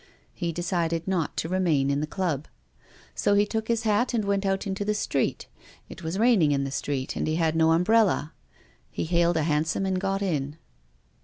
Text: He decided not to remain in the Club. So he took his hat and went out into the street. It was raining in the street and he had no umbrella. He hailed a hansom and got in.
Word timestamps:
He 0.33 0.51
decided 0.51 1.07
not 1.07 1.37
to 1.37 1.47
remain 1.47 1.91
in 1.91 2.01
the 2.01 2.07
Club. 2.07 2.47
So 3.13 3.35
he 3.35 3.45
took 3.45 3.67
his 3.67 3.83
hat 3.83 4.15
and 4.15 4.25
went 4.25 4.47
out 4.47 4.65
into 4.65 4.83
the 4.83 4.95
street. 4.95 5.45
It 5.89 6.01
was 6.03 6.17
raining 6.17 6.51
in 6.53 6.63
the 6.63 6.71
street 6.71 7.15
and 7.15 7.27
he 7.27 7.35
had 7.35 7.55
no 7.55 7.71
umbrella. 7.71 8.33
He 8.89 9.03
hailed 9.05 9.37
a 9.37 9.43
hansom 9.43 9.85
and 9.85 10.01
got 10.01 10.23
in. 10.23 10.57